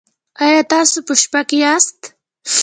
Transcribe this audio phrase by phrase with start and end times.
[0.43, 1.99] ایا تاسو په شپه کې یاست؟